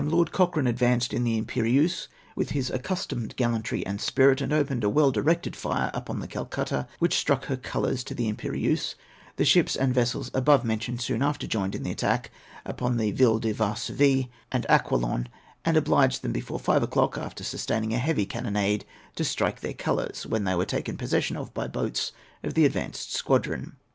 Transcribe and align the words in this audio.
Lord 0.03 0.31
Cochrane 0.31 0.65
advanced 0.65 1.13
in 1.13 1.25
tlie 1.25 1.37
Imperieuse, 1.37 2.07
with 2.35 2.49
his 2.49 2.71
accus 2.71 3.05
tomed 3.07 3.35
gallantry 3.35 3.85
and 3.85 4.01
spirit, 4.01 4.41
and 4.41 4.51
opened 4.51 4.83
a 4.83 4.89
well 4.89 5.11
directed 5.11 5.55
fire 5.55 5.91
upon 5.93 6.19
the 6.19 6.27
Calcutta, 6.27 6.87
which 6.97 7.13
struck 7.19 7.45
her 7.45 7.55
colours 7.55 8.03
to 8.05 8.15
the 8.15 8.27
Im 8.27 8.35
perieuse; 8.35 8.95
the 9.35 9.45
ships 9.45 9.75
and 9.75 9.93
vessels 9.93 10.31
above 10.33 10.65
mentioned 10.65 11.01
soon 11.01 11.21
after 11.21 11.45
joined 11.45 11.75
in 11.75 11.83
the 11.83 11.91
attack 11.91 12.31
upon 12.65 12.97
the 12.97 13.11
Ville 13.11 13.37
de 13.37 13.53
Varsovic 13.53 14.29
^nd 14.51 14.65
Aqu 14.65 14.99
lion, 14.99 15.29
and 15.63 15.77
obliged 15.77 16.23
them, 16.23 16.31
before 16.33 16.57
five 16.57 16.81
o'clock, 16.81 17.15
after 17.15 17.43
sustaining 17.43 17.93
a 17.93 17.99
heavy 17.99 18.25
cannonade, 18.25 18.85
to 19.13 19.23
strike 19.23 19.59
their 19.59 19.75
colours, 19.75 20.25
when 20.25 20.45
they 20.45 20.55
were 20.55 20.65
taken 20.65 20.97
possession 20.97 21.37
of 21.37 21.51
l)y 21.55 21.67
the 21.67 21.77
l)oats 21.77 22.11
of 22.41 22.55
the 22.55 22.65
advanced 22.65 23.13
squadron. 23.13 23.75